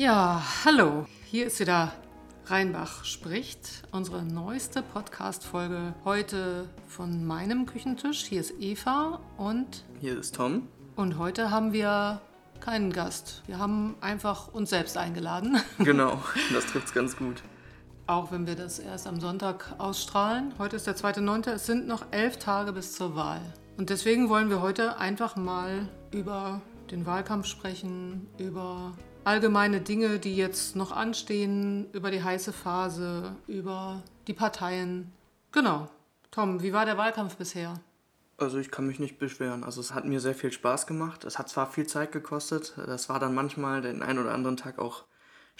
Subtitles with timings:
[0.00, 1.04] Ja, hallo.
[1.26, 1.92] Hier ist wieder
[2.46, 8.24] Rheinbach spricht, unsere neueste Podcast-Folge heute von meinem Küchentisch.
[8.24, 9.84] Hier ist Eva und.
[10.00, 10.68] Hier ist Tom.
[10.96, 12.22] Und heute haben wir
[12.60, 13.42] keinen Gast.
[13.46, 15.60] Wir haben einfach uns selbst eingeladen.
[15.78, 16.18] Genau,
[16.50, 17.42] das trifft es ganz gut.
[18.06, 20.54] Auch wenn wir das erst am Sonntag ausstrahlen.
[20.58, 21.50] Heute ist der 2.9.
[21.50, 23.42] Es sind noch elf Tage bis zur Wahl.
[23.76, 28.94] Und deswegen wollen wir heute einfach mal über den Wahlkampf sprechen, über
[29.24, 35.12] allgemeine Dinge, die jetzt noch anstehen, über die heiße Phase, über die Parteien.
[35.52, 35.88] Genau.
[36.30, 37.80] Tom, wie war der Wahlkampf bisher?
[38.38, 39.64] Also ich kann mich nicht beschweren.
[39.64, 41.24] Also es hat mir sehr viel Spaß gemacht.
[41.24, 42.74] Es hat zwar viel Zeit gekostet.
[42.76, 45.04] Das war dann manchmal den einen oder anderen Tag auch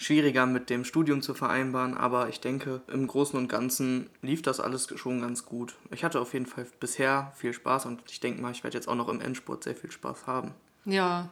[0.01, 4.59] schwieriger mit dem Studium zu vereinbaren, aber ich denke, im Großen und Ganzen lief das
[4.59, 5.75] alles schon ganz gut.
[5.91, 8.87] Ich hatte auf jeden Fall bisher viel Spaß und ich denke mal, ich werde jetzt
[8.87, 10.55] auch noch im Endspurt sehr viel Spaß haben.
[10.85, 11.29] Ja,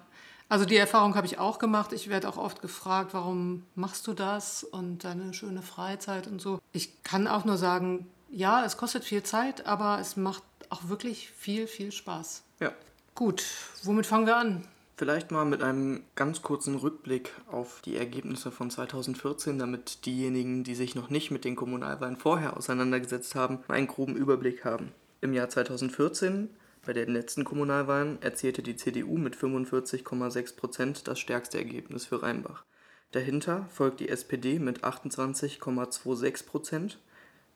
[0.49, 1.93] also die Erfahrung habe ich auch gemacht.
[1.93, 6.59] Ich werde auch oft gefragt, warum machst du das und deine schöne Freizeit und so.
[6.73, 11.29] Ich kann auch nur sagen, ja, es kostet viel Zeit, aber es macht auch wirklich
[11.29, 12.43] viel, viel Spaß.
[12.59, 12.73] Ja.
[13.13, 13.43] Gut,
[13.83, 14.67] womit fangen wir an?
[14.97, 20.75] Vielleicht mal mit einem ganz kurzen Rückblick auf die Ergebnisse von 2014, damit diejenigen, die
[20.75, 24.91] sich noch nicht mit den Kommunalwahlen vorher auseinandergesetzt haben, einen groben Überblick haben.
[25.21, 26.49] Im Jahr 2014
[26.85, 32.63] bei den letzten Kommunalwahlen erzielte die CDU mit 45,6 Prozent das stärkste Ergebnis für Rheinbach.
[33.11, 36.99] Dahinter folgt die SPD mit 28,26 Prozent,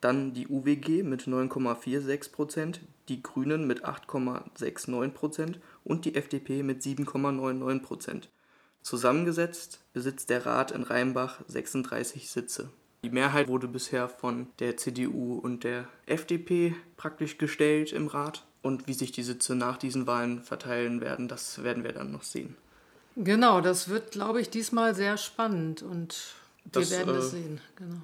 [0.02, 6.82] dann die UWG mit 9,46 Prozent, die Grünen mit 8,69 Prozent und die FDP mit
[6.82, 8.30] 7,99 Prozent.
[8.82, 12.70] Zusammengesetzt besitzt der Rat in Rheinbach 36 Sitze.
[13.04, 18.46] Die Mehrheit wurde bisher von der CDU und der FDP praktisch gestellt im Rat.
[18.64, 22.24] Und wie sich die Sitze nach diesen Wahlen verteilen werden, das werden wir dann noch
[22.24, 22.56] sehen.
[23.16, 26.16] Genau, das wird, glaube ich, diesmal sehr spannend und
[26.64, 27.62] wir Das, werden äh, es sehen.
[27.76, 27.98] Genau.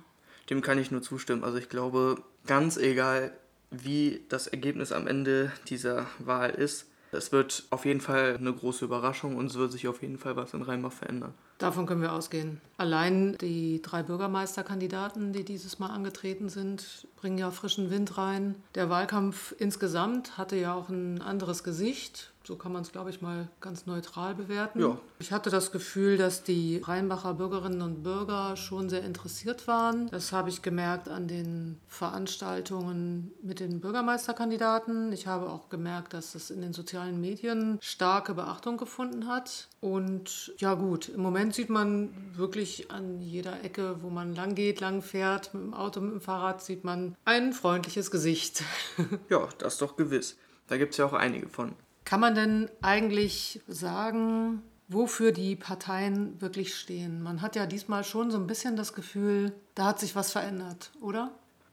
[0.51, 1.43] Dem kann ich nur zustimmen.
[1.43, 3.31] Also ich glaube, ganz egal,
[3.71, 8.85] wie das Ergebnis am Ende dieser Wahl ist, es wird auf jeden Fall eine große
[8.85, 11.33] Überraschung und es wird sich auf jeden Fall was in Rheinbach verändern.
[11.57, 12.61] Davon können wir ausgehen.
[12.77, 18.55] Allein die drei Bürgermeisterkandidaten, die dieses Mal angetreten sind, bringen ja frischen Wind rein.
[18.75, 22.31] Der Wahlkampf insgesamt hatte ja auch ein anderes Gesicht.
[22.49, 24.79] So kann man es, glaube ich, mal ganz neutral bewerten.
[24.79, 24.97] Ja.
[25.19, 30.07] Ich hatte das Gefühl, dass die Rheinbacher Bürgerinnen und Bürger schon sehr interessiert waren.
[30.09, 35.11] Das habe ich gemerkt an den Veranstaltungen mit den Bürgermeisterkandidaten.
[35.11, 39.67] Ich habe auch gemerkt, dass es in den sozialen Medien starke Beachtung gefunden hat.
[39.79, 44.79] Und ja gut, im Moment sieht man wirklich an jeder Ecke, wo man lang geht,
[44.79, 48.63] lang fährt, mit dem Auto, mit dem Fahrrad, sieht man ein freundliches Gesicht.
[49.29, 50.37] Ja, das doch gewiss.
[50.67, 51.73] Da gibt es ja auch einige von.
[52.05, 57.21] Kann man denn eigentlich sagen, wofür die Parteien wirklich stehen?
[57.21, 60.91] Man hat ja diesmal schon so ein bisschen das Gefühl, da hat sich was verändert,
[61.01, 61.31] oder?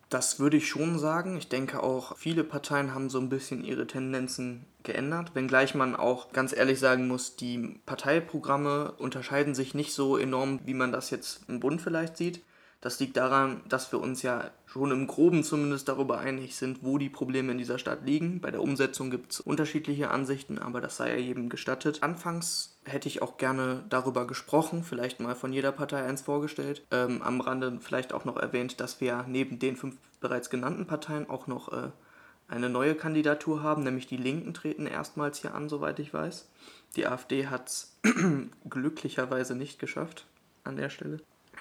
[0.09, 1.37] Das würde ich schon sagen.
[1.37, 6.33] Ich denke auch, viele Parteien haben so ein bisschen ihre Tendenzen geändert, wenngleich man auch
[6.33, 11.49] ganz ehrlich sagen muss, die Parteiprogramme unterscheiden sich nicht so enorm, wie man das jetzt
[11.49, 12.43] im Bund vielleicht sieht.
[12.81, 16.99] Das liegt daran, dass wir uns ja schon im groben zumindest darüber einig sind, wo
[16.99, 18.41] die Probleme in dieser Stadt liegen.
[18.41, 22.03] Bei der Umsetzung gibt es unterschiedliche Ansichten, aber das sei ja jedem gestattet.
[22.03, 26.85] Anfangs hätte ich auch gerne darüber gesprochen, vielleicht mal von jeder Partei eins vorgestellt.
[26.91, 31.31] Ähm, am Rande vielleicht auch noch erwähnt, dass wir neben den fünf bereits genannten Parteien
[31.31, 31.91] auch noch äh,
[32.49, 36.49] eine neue Kandidatur haben, nämlich die Linken treten erstmals hier an, soweit ich weiß.
[36.95, 37.97] Die AfD hat es
[38.69, 40.27] glücklicherweise nicht geschafft
[40.63, 41.21] an der Stelle.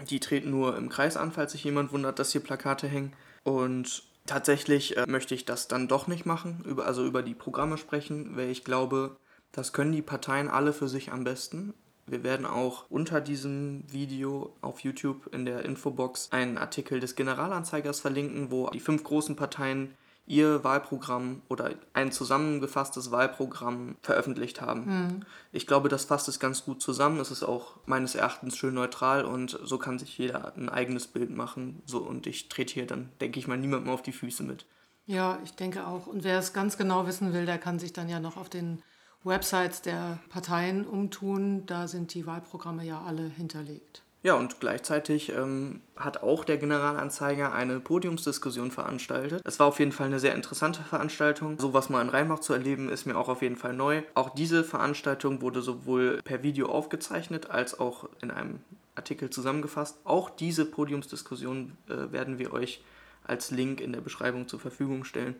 [0.09, 3.13] Die treten nur im Kreis an, falls sich jemand wundert, dass hier Plakate hängen.
[3.43, 7.77] Und tatsächlich äh, möchte ich das dann doch nicht machen, über, also über die Programme
[7.77, 9.15] sprechen, weil ich glaube,
[9.51, 11.73] das können die Parteien alle für sich am besten.
[12.07, 17.99] Wir werden auch unter diesem Video auf YouTube in der Infobox einen Artikel des Generalanzeigers
[17.99, 19.95] verlinken, wo die fünf großen Parteien
[20.27, 25.25] ihr Wahlprogramm oder ein zusammengefasstes Wahlprogramm veröffentlicht haben.
[25.51, 27.19] Ich glaube, das fasst es ganz gut zusammen.
[27.19, 31.29] Es ist auch meines Erachtens schön neutral und so kann sich jeder ein eigenes Bild
[31.29, 31.81] machen.
[31.85, 34.65] So, und ich trete hier dann, denke ich mal, niemandem auf die Füße mit.
[35.05, 36.07] Ja, ich denke auch.
[36.07, 38.81] Und wer es ganz genau wissen will, der kann sich dann ja noch auf den
[39.23, 41.65] Websites der Parteien umtun.
[41.67, 44.01] Da sind die Wahlprogramme ja alle hinterlegt.
[44.25, 49.39] Ja, und gleichzeitig ähm, hat auch der Generalanzeiger eine Podiumsdiskussion veranstaltet.
[49.45, 51.59] Es war auf jeden Fall eine sehr interessante Veranstaltung.
[51.59, 54.01] Sowas mal in Rheinbach zu erleben, ist mir auch auf jeden Fall neu.
[54.15, 58.61] Auch diese Veranstaltung wurde sowohl per Video aufgezeichnet als auch in einem
[58.95, 59.99] Artikel zusammengefasst.
[60.05, 62.83] Auch diese Podiumsdiskussion äh, werden wir euch
[63.25, 65.35] als Link in der Beschreibung zur Verfügung stellen.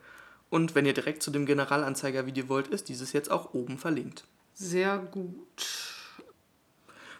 [0.51, 4.25] Und wenn ihr direkt zu dem Generalanzeiger-Video wollt, ist dieses jetzt auch oben verlinkt.
[4.53, 5.94] Sehr gut.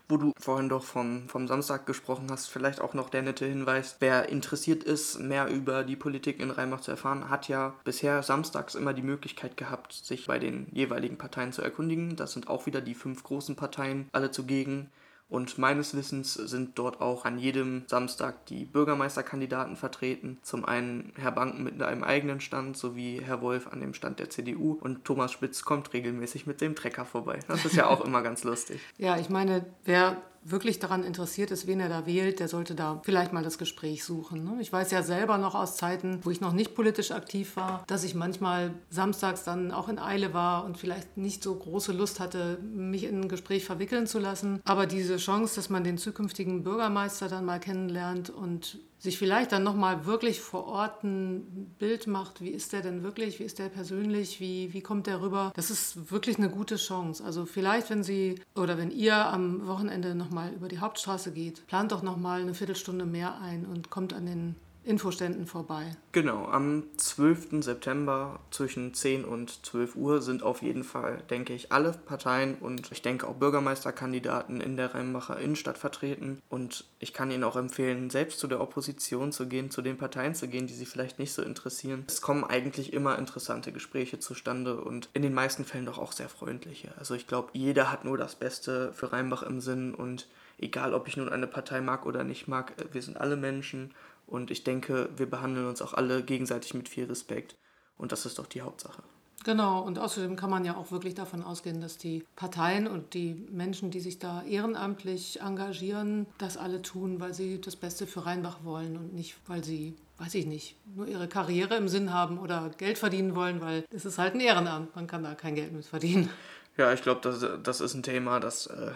[0.08, 3.96] Wo du vorhin doch vom, vom Samstag gesprochen hast, vielleicht auch noch der nette Hinweis,
[4.00, 8.76] wer interessiert ist, mehr über die Politik in Rheinbach zu erfahren, hat ja bisher samstags
[8.76, 12.16] immer die Möglichkeit gehabt, sich bei den jeweiligen Parteien zu erkundigen.
[12.16, 14.92] Das sind auch wieder die fünf großen Parteien alle zugegen.
[15.28, 20.38] Und meines Wissens sind dort auch an jedem Samstag die Bürgermeisterkandidaten vertreten.
[20.44, 24.30] Zum einen Herr Banken mit einem eigenen Stand sowie Herr Wolf an dem Stand der
[24.30, 24.78] CDU.
[24.80, 27.40] Und Thomas Spitz kommt regelmäßig mit dem Trecker vorbei.
[27.48, 28.80] Das ist ja auch immer ganz lustig.
[28.98, 33.02] Ja, ich meine, wer wirklich daran interessiert ist, wen er da wählt, der sollte da
[33.04, 34.44] vielleicht mal das Gespräch suchen.
[34.44, 34.58] Ne?
[34.62, 38.04] Ich weiß ja selber noch aus Zeiten, wo ich noch nicht politisch aktiv war, dass
[38.04, 42.60] ich manchmal samstags dann auch in Eile war und vielleicht nicht so große Lust hatte,
[42.62, 44.62] mich in ein Gespräch verwickeln zu lassen.
[44.66, 49.64] Aber diese Chance, dass man den zukünftigen Bürgermeister dann mal kennenlernt und sich vielleicht dann
[49.64, 53.70] nochmal wirklich vor Ort ein Bild macht, wie ist der denn wirklich, wie ist der
[53.70, 55.52] persönlich, wie, wie kommt der rüber.
[55.56, 57.24] Das ist wirklich eine gute Chance.
[57.24, 61.92] Also vielleicht, wenn Sie oder wenn ihr am Wochenende nochmal über die Hauptstraße geht, plant
[61.92, 64.56] doch nochmal eine Viertelstunde mehr ein und kommt an den
[64.86, 65.96] Infoständen vorbei.
[66.12, 67.64] Genau, am 12.
[67.64, 72.92] September zwischen 10 und 12 Uhr sind auf jeden Fall, denke ich, alle Parteien und
[72.92, 76.42] ich denke auch Bürgermeisterkandidaten in der Rheinbacher Innenstadt vertreten.
[76.50, 80.36] Und ich kann Ihnen auch empfehlen, selbst zu der Opposition zu gehen, zu den Parteien
[80.36, 82.04] zu gehen, die Sie vielleicht nicht so interessieren.
[82.08, 86.30] Es kommen eigentlich immer interessante Gespräche zustande und in den meisten Fällen doch auch sehr
[86.30, 86.94] freundliche.
[87.00, 90.28] Also ich glaube, jeder hat nur das Beste für Rheinbach im Sinn und
[90.58, 93.92] egal ob ich nun eine Partei mag oder nicht mag, wir sind alle Menschen
[94.28, 97.56] und ich denke, wir behandeln uns auch alle gegenseitig mit viel Respekt.
[97.98, 99.04] Und das ist doch die Hauptsache.
[99.44, 103.36] Genau, und außerdem kann man ja auch wirklich davon ausgehen, dass die Parteien und die
[103.52, 108.64] Menschen, die sich da ehrenamtlich engagieren, das alle tun, weil sie das Beste für Rheinbach
[108.64, 112.72] wollen und nicht, weil sie, weiß ich nicht, nur ihre Karriere im Sinn haben oder
[112.78, 115.86] Geld verdienen wollen, weil es ist halt ein Ehrenamt, man kann da kein Geld mit
[115.86, 116.30] verdienen.
[116.78, 118.92] Ja, ich glaube, das, das ist ein Thema, das äh,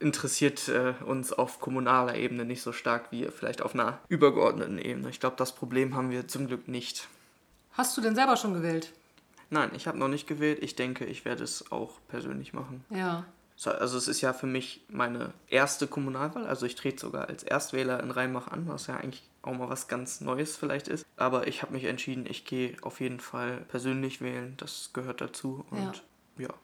[0.00, 5.08] interessiert äh, uns auf kommunaler Ebene nicht so stark wie vielleicht auf einer übergeordneten Ebene.
[5.08, 7.08] Ich glaube, das Problem haben wir zum Glück nicht.
[7.72, 8.92] Hast du denn selber schon gewählt?
[9.50, 10.58] Nein, ich habe noch nicht gewählt.
[10.62, 12.84] Ich denke, ich werde es auch persönlich machen.
[12.90, 13.24] Ja.
[13.64, 16.46] Also es ist ja für mich meine erste Kommunalwahl.
[16.46, 19.86] Also ich trete sogar als Erstwähler in Rheinbach an, was ja eigentlich auch mal was
[19.86, 21.06] ganz Neues vielleicht ist.
[21.16, 24.54] Aber ich habe mich entschieden, ich gehe auf jeden Fall persönlich wählen.
[24.56, 25.64] Das gehört dazu.
[25.70, 26.02] Und
[26.38, 26.48] ja.
[26.48, 26.54] ja.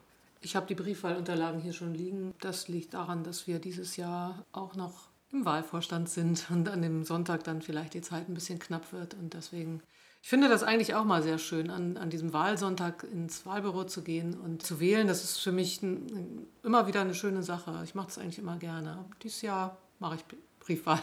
[0.40, 2.35] Ich habe die Briefwahlunterlagen hier schon liegen.
[2.40, 7.05] Das liegt daran, dass wir dieses Jahr auch noch im Wahlvorstand sind und an dem
[7.05, 9.14] Sonntag dann vielleicht die Zeit ein bisschen knapp wird.
[9.14, 9.82] Und deswegen,
[10.23, 14.02] ich finde das eigentlich auch mal sehr schön, an, an diesem Wahlsonntag ins Wahlbüro zu
[14.02, 15.06] gehen und zu wählen.
[15.06, 17.81] Das ist für mich ein, immer wieder eine schöne Sache.
[17.84, 19.05] Ich mache das eigentlich immer gerne.
[19.23, 20.25] Dieses Jahr mache ich
[20.61, 21.00] Briefwahl.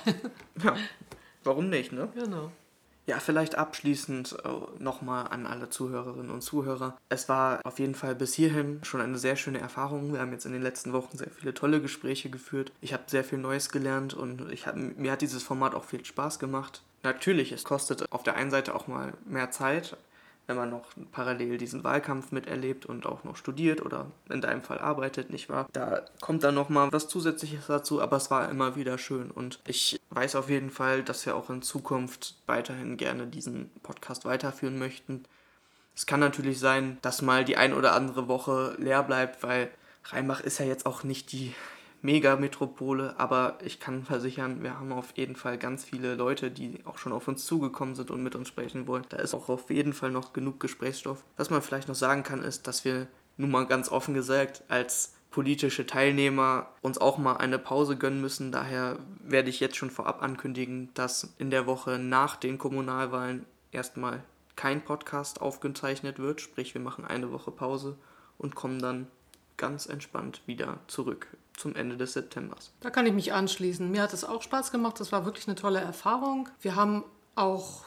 [0.63, 0.75] Ja,
[1.43, 2.09] warum nicht, ne?
[2.15, 2.51] Genau.
[3.07, 6.97] Ja, vielleicht abschließend äh, nochmal an alle Zuhörerinnen und Zuhörer.
[7.09, 10.13] Es war auf jeden Fall bis hierhin schon eine sehr schöne Erfahrung.
[10.13, 12.71] Wir haben jetzt in den letzten Wochen sehr viele tolle Gespräche geführt.
[12.81, 16.03] Ich habe sehr viel Neues gelernt und ich hab, mir hat dieses Format auch viel
[16.03, 16.81] Spaß gemacht.
[17.03, 19.95] Natürlich, es kostet auf der einen Seite auch mal mehr Zeit,
[20.47, 24.79] wenn man noch parallel diesen Wahlkampf miterlebt und auch noch studiert oder in deinem Fall
[24.79, 25.67] arbeitet, nicht wahr?
[25.73, 29.59] Da kommt dann noch mal was Zusätzliches dazu, aber es war immer wieder schön und
[29.65, 34.77] ich weiß auf jeden Fall, dass wir auch in Zukunft weiterhin gerne diesen Podcast weiterführen
[34.77, 35.25] möchten.
[35.95, 39.71] Es kann natürlich sein, dass mal die ein oder andere Woche leer bleibt, weil
[40.05, 41.53] Rheinbach ist ja jetzt auch nicht die
[42.05, 46.97] Mega-Metropole, aber ich kann versichern, wir haben auf jeden Fall ganz viele Leute, die auch
[46.97, 49.05] schon auf uns zugekommen sind und mit uns sprechen wollen.
[49.09, 51.23] Da ist auch auf jeden Fall noch genug Gesprächsstoff.
[51.35, 53.07] Was man vielleicht noch sagen kann, ist, dass wir
[53.37, 58.53] nun mal ganz offen gesagt als politische Teilnehmer uns auch mal eine Pause gönnen müssen.
[58.53, 64.23] Daher werde ich jetzt schon vorab ankündigen, dass in der Woche nach den Kommunalwahlen erstmal
[64.55, 66.39] kein Podcast aufgezeichnet wird.
[66.39, 67.97] Sprich, wir machen eine Woche Pause
[68.37, 69.07] und kommen dann
[69.57, 72.71] ganz entspannt wieder zurück zum Ende des Septembers.
[72.81, 73.89] Da kann ich mich anschließen.
[73.89, 74.99] Mir hat es auch Spaß gemacht.
[74.99, 76.49] Das war wirklich eine tolle Erfahrung.
[76.61, 77.03] Wir haben
[77.35, 77.83] auch,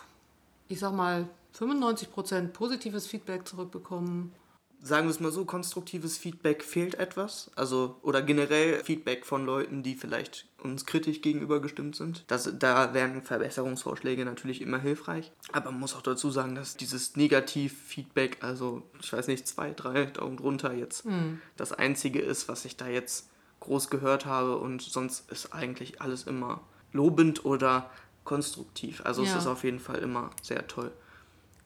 [0.69, 4.33] ich sag mal, 95% positives Feedback zurückbekommen
[4.81, 7.51] sagen wir es mal so, konstruktives Feedback fehlt etwas.
[7.57, 12.25] Also, oder generell Feedback von Leuten, die vielleicht uns kritisch gegenüber gestimmt sind.
[12.29, 15.33] Das, da wären Verbesserungsvorschläge natürlich immer hilfreich.
[15.53, 20.07] Aber man muss auch dazu sagen, dass dieses Negativ-Feedback, also ich weiß nicht, zwei, drei
[20.07, 21.41] Daumen runter jetzt, mhm.
[21.57, 23.31] das einzige ist, was ich da jetzt
[23.61, 24.59] groß gehört habe.
[24.59, 26.61] Und sonst ist eigentlich alles immer
[26.93, 27.91] lobend oder
[28.25, 29.03] konstruktiv.
[29.05, 29.31] Also ja.
[29.31, 30.93] es ist auf jeden Fall immer sehr toll.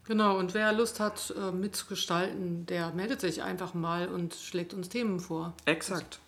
[0.04, 4.88] Genau, und wer Lust hat äh, mitzugestalten, der meldet sich einfach mal und schlägt uns
[4.88, 5.54] Themen vor.
[5.64, 6.18] Exakt.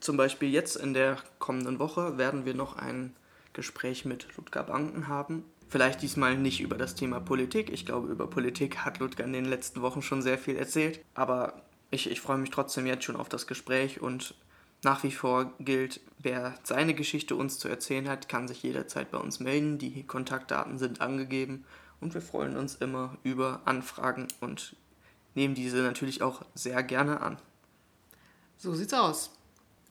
[0.00, 3.14] Zum Beispiel jetzt in der kommenden Woche werden wir noch ein
[3.52, 5.44] Gespräch mit Ludger Banken haben.
[5.68, 7.70] Vielleicht diesmal nicht über das Thema Politik.
[7.70, 11.00] Ich glaube, über Politik hat Ludger in den letzten Wochen schon sehr viel erzählt.
[11.14, 14.34] Aber ich, ich freue mich trotzdem jetzt schon auf das Gespräch und
[14.82, 19.18] Nach wie vor gilt, wer seine Geschichte uns zu erzählen hat, kann sich jederzeit bei
[19.18, 19.78] uns melden.
[19.78, 21.66] Die Kontaktdaten sind angegeben
[22.00, 24.76] und wir freuen uns immer über Anfragen und
[25.34, 27.38] nehmen diese natürlich auch sehr gerne an.
[28.56, 29.30] So sieht's aus.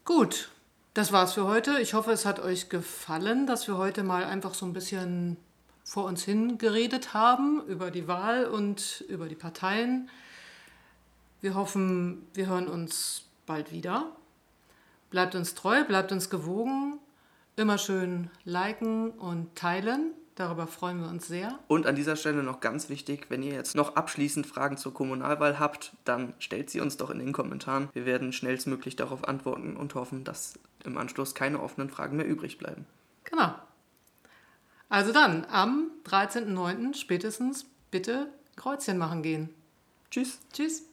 [0.05, 0.49] Gut,
[0.93, 1.79] das war's für heute.
[1.79, 5.37] Ich hoffe, es hat euch gefallen, dass wir heute mal einfach so ein bisschen
[5.83, 10.09] vor uns hin geredet haben über die Wahl und über die Parteien.
[11.41, 14.11] Wir hoffen, wir hören uns bald wieder.
[15.09, 16.99] Bleibt uns treu, bleibt uns gewogen.
[17.55, 20.13] Immer schön liken und teilen.
[20.39, 21.59] Darüber freuen wir uns sehr.
[21.67, 25.59] Und an dieser Stelle noch ganz wichtig, wenn ihr jetzt noch abschließend Fragen zur Kommunalwahl
[25.59, 27.89] habt, dann stellt sie uns doch in den Kommentaren.
[27.91, 32.57] Wir werden schnellstmöglich darauf antworten und hoffen, dass im Anschluss keine offenen Fragen mehr übrig
[32.57, 32.85] bleiben.
[33.25, 33.53] Genau.
[34.87, 36.95] Also dann, am 13.09.
[36.95, 39.49] spätestens bitte Kreuzchen machen gehen.
[40.09, 40.39] Tschüss.
[40.53, 40.88] Tschüss.